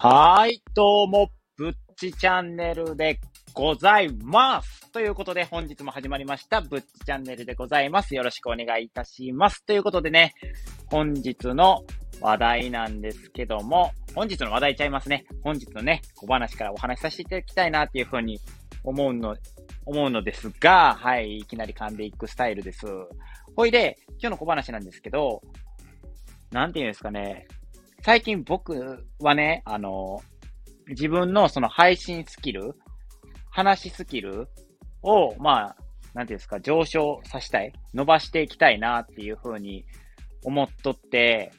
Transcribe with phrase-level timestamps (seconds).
[0.00, 3.18] はい、どうも、ぶっちチャンネルで
[3.52, 4.92] ございます。
[4.92, 8.14] ということで、本日も始まりました、ぶっちチャンネルでございます。
[8.14, 9.66] よろしくお願いいたします。
[9.66, 10.34] ということでね、
[10.86, 11.82] 本日の
[12.20, 15.26] 話題なんですけども、本日の話題ちゃいますね。
[15.42, 18.38] 本日のね、小話からお話しさせていただきたいなっていうふうに
[18.84, 19.36] 思うの、
[19.84, 22.86] 思うのですが、はい、いきなり噛んでいくスタイルです。
[23.56, 25.42] ほいで、今日の小話なんですけど、
[26.52, 27.48] なんていうんですかね、
[28.02, 30.20] 最近僕はね、あの、
[30.88, 32.74] 自分のその配信スキル、
[33.50, 34.48] 話スキル
[35.02, 35.76] を、まあ、
[36.14, 39.84] なんていうんですか、上昇させたい、伸ばしていきたいなっていうふうに
[40.44, 41.52] 思っとって、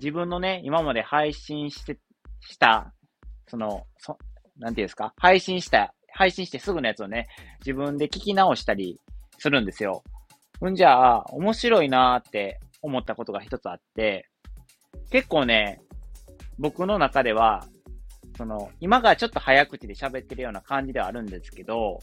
[0.00, 1.98] 自分のね、今まで配信して、
[2.40, 2.92] した、
[3.46, 4.18] その、そ、
[4.58, 7.26] なんていうんですか、配信した、配信してすぐのやつをね、
[7.60, 9.00] 自分で聞き直したり
[9.38, 10.02] するんですよ。
[10.60, 14.28] うんじゃあ、面白いなーって思ったことが一つあって、
[15.14, 15.80] 結構ね、
[16.58, 17.64] 僕の中では、
[18.36, 22.00] その、今がちょっと早口で喋ってるような感じではあるんですけど、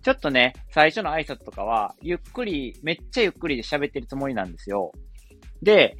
[0.00, 4.92] ちょっとね、最初の挨拶とかは、ゆっくり、めっちゃゆっくりで喋ってるつもりなんですよ。
[5.60, 5.96] で、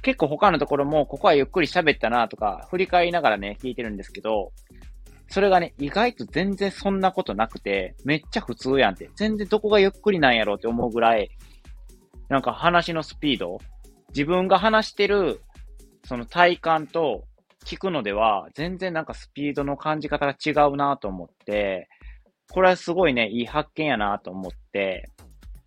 [0.00, 4.52] 結構他のところも、ここはゆっくり喋ったなとか、振り返りながらね、聞いてるんですけど、
[5.28, 9.10] それがね、意外と全然そんなことなくて、めっちゃ普通やんって。
[9.16, 11.28] 全然どこがゆっくりなんやろうって思うぐらい、
[12.30, 13.58] なんか話のスピード、
[14.14, 15.42] 自分が話してる
[16.04, 17.24] その体感と
[17.64, 21.88] 聞くのでは、全然なんかスピードの感じ方が違うなと思って、
[22.50, 25.08] これはすごいね、いい発見やなと思って、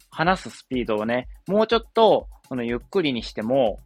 [0.10, 3.80] 話すスピードをね、もうちょっと、そのゆっくりにしても、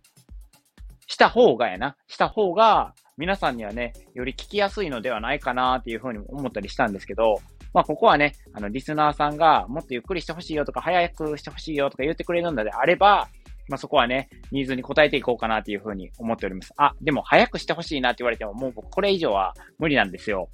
[1.06, 1.96] した方がやな。
[2.08, 7.40] した方が、皆さんにはね、より聞きやすいのではないかなっていうふうに思ったりしたんですけど、
[7.74, 13.28] まあ、ここはね、あの、リスナーさんがもっとゆっくりしてほしいよとか、早くしてほしいよとか言ってくれるのであれば、
[13.70, 16.74] まあ、そこはね、ニーズに応えていこうかなっていうふうに思っております。
[16.78, 20.50] あ、でも早くしてほしいなって言われても、もう僕これ以上は無理なんですよ。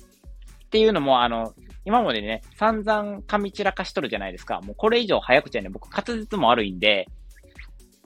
[0.65, 1.53] っていうのも、あの、
[1.85, 4.61] 今までね、散々噛み散らかしとるじゃないですか。
[4.61, 7.05] もうこれ以上早口はね、僕滑舌も悪いんで、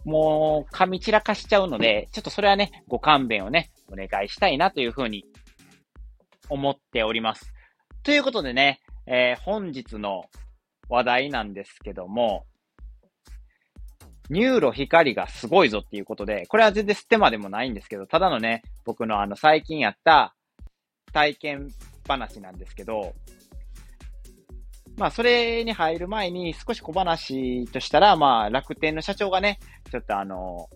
[0.04, 5.26] もう噛み散らかしちゃうので、ちょっとそれはね、ご勘弁をね、お願いしたいなというふうに
[6.50, 7.54] 思っております。
[8.04, 10.24] ということでね、えー、本日の
[10.90, 12.46] 話題なんですけども、
[14.30, 20.36] NURO 光がすごいぞっていうことで、これは全然ステマでもないんですけど、ただのね、僕のあの最近やった
[21.14, 21.70] 体験
[22.08, 23.14] 話なんですけど、
[24.98, 29.60] まあ、それに入る前に少し小話としたら、まあ、楽天の社長がね、
[29.92, 30.70] ちょっとあの、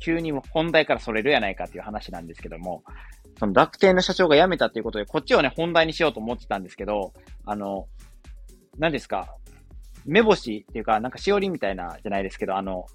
[0.00, 2.82] 急に本題からそれるやないかっていう話なんですけども、
[3.38, 7.12] その楽天の社長が辞めたっていうことで、こっちをね、本題にしようと思ってたんですけど、
[7.44, 7.86] あの、
[8.78, 9.36] 何ですか、
[10.04, 12.86] 目星っていうか、なんかしおりみたいなじゃないですけど、あの、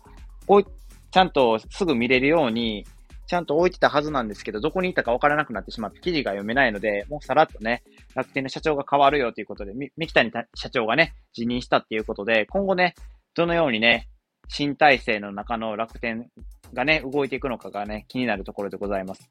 [0.47, 2.85] お、ちゃんとすぐ見れるように、
[3.27, 7.83] ちゃんと置いてたはずなんですけど、どこにいたかわからなくなってしまって記事が読めないので、もうさらっとね、
[8.13, 12.93] 楽天の社長が変わるよということで、三木谷社長がね、辞任したっていうことで、今後ね、
[13.33, 14.09] どのようにね、
[14.47, 16.29] 新体制の中の楽天
[16.73, 19.27] がね、動いていくのかがね、気になるところでございます。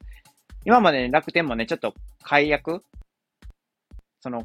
[0.64, 2.82] 今まで、ね、楽天もね、ちょっと解約
[4.24, 4.42] その、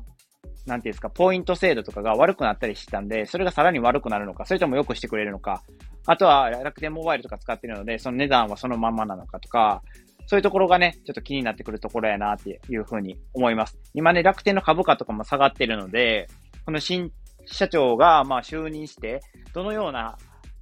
[0.69, 5.63] なんていうんですか、ポイント制度とかが悪くなったりしてたんで、それがさらに悪くなるのか、それとも良くしてくれるのか、
[6.05, 9.81] あとは楽天モバイルとか使ってるので、その値段はそのままなのかとか、
[10.27, 13.79] そういうところがね、ちょっと気になってくるところやなっていうふうに思います。
[13.95, 16.27] 今ね、楽天の株価とかも下がってるので、
[16.65, 17.11] この新
[17.45, 19.21] 社長がまあ就任して、
[19.53, 20.17] どのような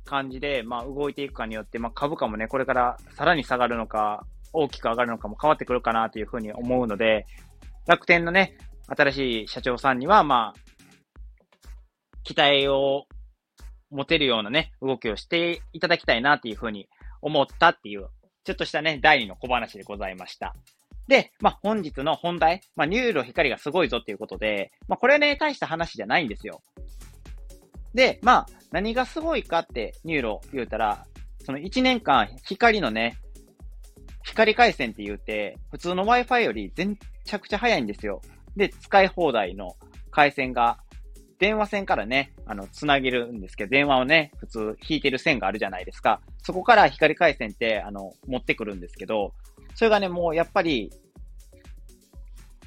[0.06, 7.26] 感じでまあ動いていくかによって、まあ株価もね、これからさらに下がるのか、大きく上がるのかも変わってくるかなというふうに思うので、
[7.88, 8.58] 楽天のね、
[8.88, 10.60] 新しい社長さんには、まあ、
[12.24, 13.06] 期待を
[13.90, 16.88] 持てるようなね、動きをしていただきたいなっていうふうに
[17.22, 18.08] 思ったっていう、
[18.44, 20.56] ちょっとしたね、第二の小話でございました。
[21.08, 26.62] で、まあ、本日の本題、まあ、 NURO 光がすごいぞっていうことで、まあ、これね、大した話じゃないんですよ。
[27.94, 31.06] で、まあ、何がすごいかって NURO 言うたら、
[31.46, 33.18] その1年間光のね、
[34.24, 38.22] 光回線って言うて、普通の Wi-Fi よりめちゃくちゃ早いんですよ。
[38.58, 39.76] で、使い放題の
[40.12, 40.80] 回線が、
[41.40, 46.20] 電話線からね、あの、つなげるんですけど、電話をね、普通引いてる線があるじゃないですか。
[46.42, 49.34] そこから光回線って、あの、持ってくるんですけど、
[49.76, 50.92] それがね、もうやっぱり、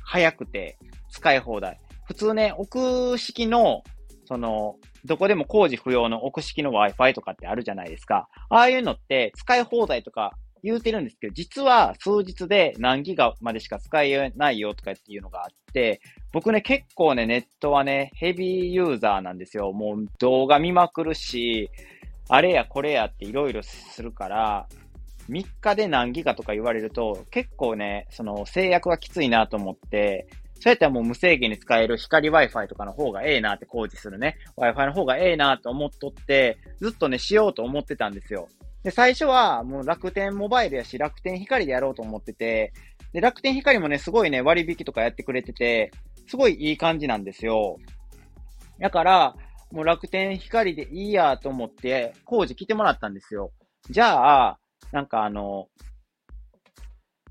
[0.03, 0.77] 早くて
[1.11, 1.81] 使い放題。
[2.05, 3.83] 普通ね、奥式の、
[4.25, 8.29] その、どこでも工事不要の奥式の Wi-Fi とかってあるじゃないですか。
[8.49, 16.01] ああいうのって使い放題とか言うてるんですけど、実は数日で何ギガまでしか使えないよとかっていうのがあって、
[16.33, 19.73] 僕ね、結構ね、ネットはね、ヘビーユーザーなんですよ。
[19.73, 21.71] もう動画見まくるし、
[22.29, 24.69] あれやこれやっていろいろするから、
[25.29, 30.29] 3日で何ギガとか言われると、結構ね、その制約がきついなと思って、
[30.61, 34.37] そうやったらもう無制限に使える光 Wi-Fi とかの方がええなって工事するね。
[34.59, 38.49] Wi-Fi の方がええなと思っとって、ずっとね、しようと思ってたんですよ。
[38.83, 42.73] で、最初はもう楽天モバイルやし、楽天光でやろうと思ってて、
[43.13, 45.91] で、楽天光もね、すごいね、割引とかやってくれてて、
[46.29, 47.77] すごいいい感じなんですよ。
[48.79, 49.35] だから、
[49.73, 53.53] もう楽天光でいいやと思って、工事来てもらったんですよ。
[53.91, 54.59] じゃあ、
[54.93, 55.69] なんかあの、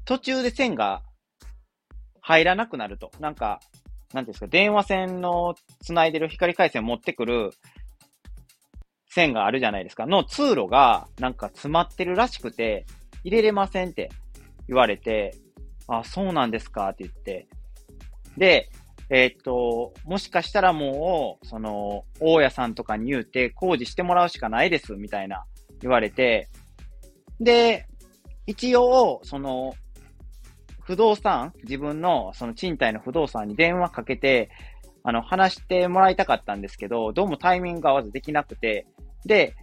[0.05, 1.01] 途中で線が
[2.21, 3.11] 入らなくなると。
[3.19, 3.59] なんか、
[4.13, 7.51] なんですか、電話線の繋いでる光回線持ってくる
[9.19, 10.05] 線があるじゃないですか。
[10.05, 12.85] の通路がなんか詰まってるらしくて、
[13.23, 14.09] 入れれませんって
[14.67, 15.35] 言われて、
[15.87, 17.47] あ、そうなんですかって言って。
[18.37, 18.69] で、
[19.09, 25.43] えー、っと、もしかしたらもう、その、大家さんとかに言うて工事してもらうしかないです、みたいな
[25.81, 26.47] 言われて、
[27.41, 27.87] で、
[28.45, 29.73] 一応、その、
[30.81, 34.49] 不動産、自分のその賃貸の不動産に電話かけて、
[35.03, 38.85] あの、話してもらいたかったんですけど、どうもタイミングが合わずできなくて、
[39.25, 39.55] で、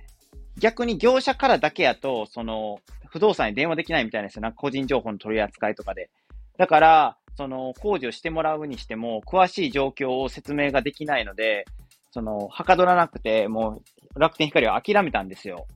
[0.58, 4.42] 逆に業者からだけやと、その、不動産に電話できないみたいですよ。
[4.42, 6.10] なんか個人情報の取り扱いとかで。
[6.58, 11.66] だから、その、工事をしてもらうにしても、詳しい状況を説明ができないので、
[12.10, 13.82] その、はかどらなくて、も
[14.16, 15.66] う、楽天光を諦めたんですよ。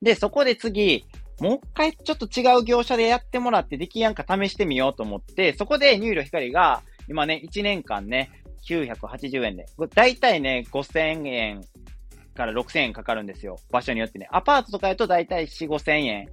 [0.00, 1.04] で、そこで次、
[1.40, 8.30] もう一回ちょっと違う業者でやってもらってできやんか試してみようと思って、そこで NURO 光が今ね、1年間ね、
[8.68, 9.66] 980円で。
[9.94, 11.60] だいたいね、5000円
[12.34, 13.56] から6000円かかるんですよ。
[13.70, 14.28] 場所によってね。
[14.30, 16.28] アパートとかだとだいたい4、5000円。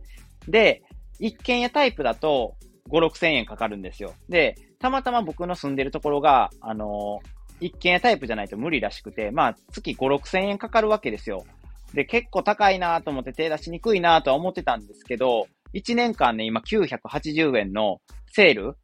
[0.47, 0.83] で、
[1.19, 2.55] 一軒家タイプだと
[2.89, 4.13] 5、6000円かかるんですよ。
[4.29, 11.45] で、たまたま僕の住んでるところが、あのー、一軒家タイプじゃないと無理らしくて、まあ、月5、6000円かかるわけですよ。
[11.93, 17.99] で、結構高いなと思って手出しにくいなとは思ってたんですけど、1年間ね、今980円の
[18.31, 18.77] セール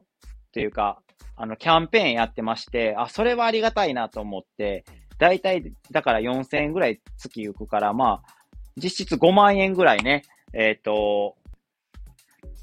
[0.51, 0.99] というか、
[1.35, 4.85] あの、キャンペーンやってまして、あ、それはありがたいなと思って、
[5.17, 8.33] だいたい、だから4000円ぐらい月行くから、まあ、
[8.77, 10.23] 実質5万円ぐらいね、
[10.53, 11.35] えっ、ー、と、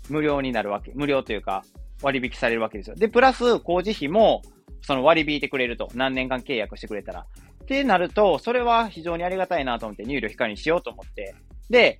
[0.08, 1.64] 無料になるわけ、無料というか、
[2.02, 2.96] 割引されるわけですよ。
[2.96, 4.42] で、プラス工事費も、
[4.82, 5.88] その割り引いてくれると。
[5.94, 7.26] 何年間契約してくれたら。
[7.62, 11.34] ってなると、それは非常にありがたいなと思って、 NURO 光にしようと思って。
[11.68, 11.98] で、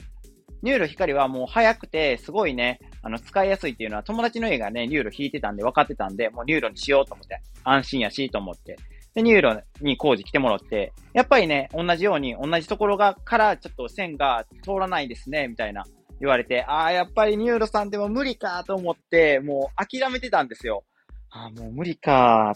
[0.63, 8.77] NURO 光はもう早くて、すごいね、あの、使いやすいっていうのは友達の家がね、 NURO 引いてたんで分かってたんで、もう NURO にしようと思って、安心やしと思って。
[9.15, 15.85] で、 NURO に工事来てもらって、やっぱりね、同じように、同じところが、からちょっと線が通らないですね、みたいな
[16.21, 20.85] 言われて、ああ、やっぱり NURO さんでも無理かと思って、もう諦めてたんですよ。
[21.31, 22.55] ああ、もう無理か。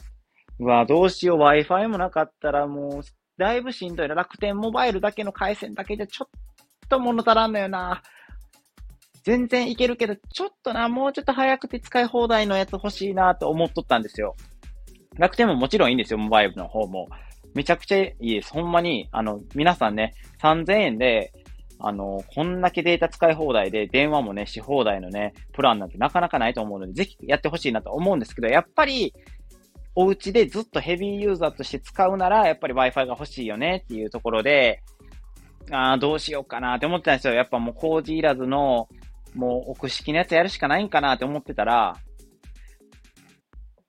[0.61, 3.03] うわ、どうしよう、Wi-Fi もなかったらもう、
[3.37, 4.15] だいぶしんどいな。
[4.15, 8.03] 楽天モバイルだけの回線だけじゃちょっと物足らんのよな。
[9.25, 14.37] 全然いけるけど、ちょっとな、もうちょっと早くて使い放題のやつ欲しいなと思っとったんですよ。
[15.19, 17.09] 楽天ももちろんいいんですよ、モバイルの方も。
[17.55, 18.53] めちゃくちゃいいです。
[18.53, 21.33] ほんまに、あの、皆さんね、3000円で、
[21.79, 29.15] あの、こんだけデータ使い放題で、電話もね、し放題のね、プランなんてなかなかないと思うので、ぜひやってほしいなと思うんですけど、やっぱり、
[29.97, 34.83] お家でずっとヘビーユーザーとして使うなら、やっぱり Wi-Fi が欲しいよねっていうところで、
[35.71, 37.35] ああ、どうしようかなって思ってたんですよ。
[37.35, 38.89] やっぱもう工事いらずの、
[39.35, 41.97] もう奥式のやつやるしかないんかなって思ってたら、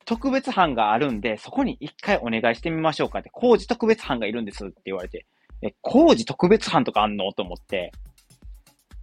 [0.05, 5.25] 特別班があるんで、そこに一回お願いしてみましょうかって、工事特別班がいるんですって言われて、
[5.61, 7.33] え、工事特別班とかあんの？
[7.33, 7.91] と思って、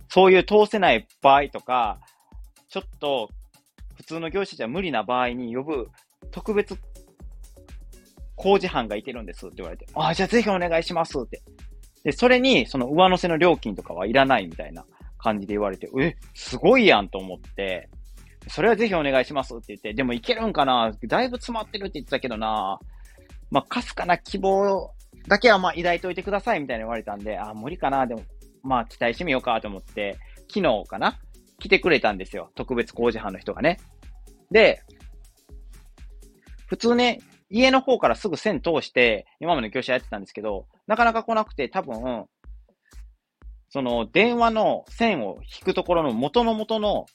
[0.09, 1.99] そういう通せない場合とか、
[2.69, 3.29] ちょっと
[3.97, 5.91] 普通の業者じゃ無理な場合に呼ぶ
[6.31, 6.79] 特別
[8.37, 11.43] 工事班がいてるんですって言われて、ああ、じゃあぜひお願いしますって。
[12.05, 14.85] で、それに、その上乗せの料金とかはいらないみたいな
[15.19, 17.89] 感じで言われて、え、すごいやんと思って、
[18.49, 20.93] それはぜひお願いしますって言って、でもいけるんかな？
[21.07, 22.79] だいぶ詰まってるって言ってたけどな
[23.51, 24.91] まあ、かすかな希望
[25.29, 28.23] だけはまあ抱いといてくださいみたいに言われたんで、あ、無理かなでも、
[28.63, 30.19] まあ期待してみようかと思って、
[30.49, 31.19] 昨日かな？
[31.59, 32.51] 来てくれたんですよ。
[32.55, 33.79] 特別工事班の人がね。
[34.51, 34.83] で、
[36.67, 37.21] 普通ね、
[37.51, 42.25] 家の方からすぐ線通して、今まで業者やってたんですけど、なかなか来なくて、多分、
[43.69, 47.07] その電話の線を引くところの元の元の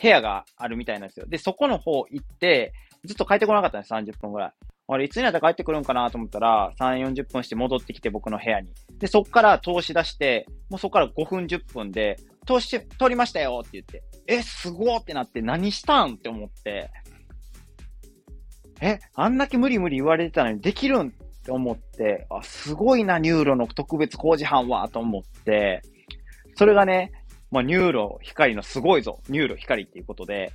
[0.00, 1.26] 部屋があるみたいなんですよ。
[1.26, 2.72] で、そこの方行って、
[3.04, 4.52] ずっと帰ってこなかったんです、30分ぐらい。
[4.86, 8.68] あれ、いつになったら帰ってくるんかなと思ったら、3、40分して戻ってきて僕の部屋に。
[8.98, 16.90] で、そっから通し出して、もうそっから5分、10分で、通し、通りましたよって言って、え、すごーってなって何したんって思って、
[18.80, 21.10] え、あんだけ無理無理言われてたのにできるんっ
[21.44, 25.80] て思って、あ、すごいな、 NURO の特別工事班は、と思って、
[26.56, 27.12] それがね、
[27.54, 30.52] まあ、 NURO 光のすごいぞ、 NURO 光っていうことで、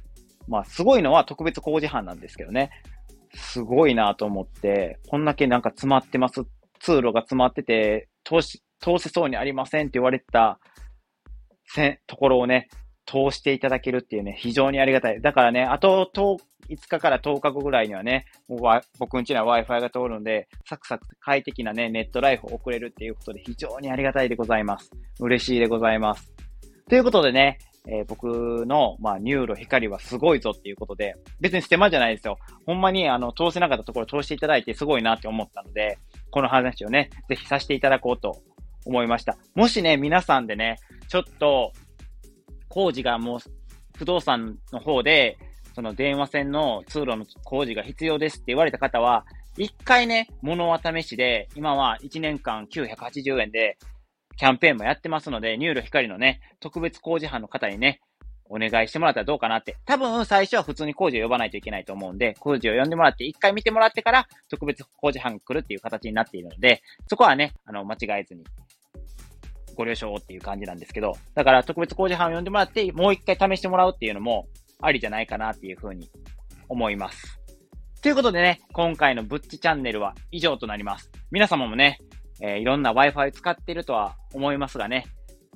[0.50, 2.72] まあ、すごいのは特別工事班なんですけどね。
[3.34, 6.44] すごいなと思って、こんだけなんか詰まってます。
[6.82, 10.60] 通路が詰まってて、通し、通せそうにありませんって言われた、
[11.68, 12.68] せ、ところをね、
[13.06, 15.22] 通していただけるっていうね、非常にありがたい。
[15.22, 16.38] だからね、あと5
[16.90, 24.92] 日から10日後ぐらいにはね、もう僕んちには Wi-Fi が通るので、サクサク快適なね、ネットライフを送れるっていうことで非常にありがたいでございます。
[25.22, 26.39] 嬉しいでございます。
[26.90, 32.40] ということでね、えー、僕の、まあ、 NURO 光はすごいぞっていうことで、別にステマじゃないですよ。
[32.66, 36.00] ほんまに、あの、通せなかったところ通していただいてすごいなって思ったので、
[36.32, 38.42] この話をね、ぜひさせていただこうと
[38.86, 39.38] 思いました。
[39.54, 40.78] もしね、皆さんでね、
[41.08, 41.74] ちょっと、
[42.70, 43.40] 工事がもう、
[43.96, 45.38] 不動産の方で、
[45.76, 49.26] その電話線の通路の工事が必要ですって言われた方は、
[49.58, 53.78] 一回ね、物は試しで、今は1年間980円で、
[54.40, 58.00] キャンペーンもやってますので、 NURO 光のね、特別工事班の方にね、
[58.46, 59.76] お願いしてもらったらどうかなって。
[59.86, 68.46] 多分、最初は普通に工事を呼ばないといけないと思うんで、工事を呼んでもらって、一回見てもらってから、特別工事班が来るっていう形になっているので、そこはね、あの、間違えずに、
[69.76, 74.48] ご了承っていう感じなんですけど、だから特別工事班を呼んでもらって、もう一回試してもらうっていうのも、
[74.82, 76.10] ありじゃないかなっていうふうに
[76.70, 77.42] 思います。
[78.02, 81.12] ということでね、今回のぶっちチャンネルは以上となります。
[81.30, 82.00] 皆様もね、
[82.42, 85.06] えー、いろんな Wi-Fi 使ってるとは思いますがね、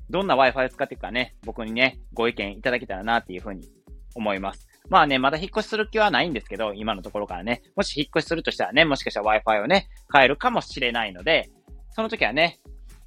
[0.09, 3.67] どんな Wi-Fi 使っていくかね、僕にね、ご意見いただけたらなっていうふうに
[4.15, 4.67] 思います。
[4.89, 11.49] まあね、まだ引っ越しする気はないんですけど、今のところからね、もし引っ越しするとしたらね、もしかしたら Wi-Fi をね、変えるかもしれないので、
[11.91, 12.59] その時はね、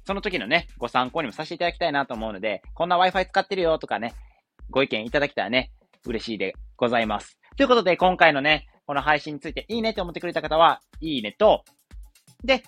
[0.05, 4.13] その時のね、ご参考にもさせていただきたいなと思うので、こんな Wi-Fi 使ってるよとかね、
[4.69, 5.71] ご意見いただけたらね、
[6.05, 7.37] 嬉しいでございます。
[7.57, 11.63] ということで、今回のね、この配信についていいねって思ってくれた方は、いいねと、
[12.43, 12.63] で、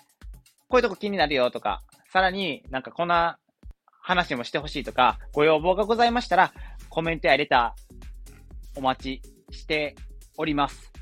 [0.70, 3.38] こういうとこ気になるよとか、さらになんかこんな
[4.00, 6.52] 話もしてほしいとか、ご要望がございましたら、
[6.88, 9.96] コメントやレターお待ちして
[10.38, 10.92] おります。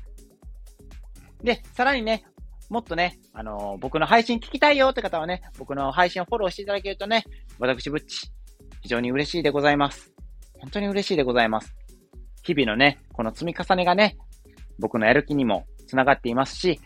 [1.43, 2.25] で、さらにね、
[2.69, 7.23] もっとね、あのー、僕の配信聞きたいよって方はね、僕の配信をフォローしていただけるとね、
[7.59, 8.31] 私、ぶっち、
[8.81, 10.11] 非常に嬉しいでございます。
[10.59, 11.75] 本当に嬉しいでございます。
[12.43, 14.17] 日々のね、この積み重ねがね、
[14.79, 16.79] 僕のやる気にも繋がっていますし、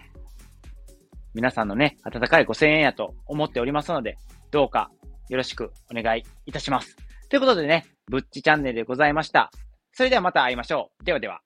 [1.33, 4.17] 皆さんのね、温かいご声援やと思っておりますので、
[4.51, 4.91] どうか
[5.29, 6.95] よろしくお願いいたします。
[7.29, 9.51] ということでね、ぶっちチャンネルでございました。
[9.93, 11.03] それではまた会いましょう。
[11.03, 11.41] ではでは。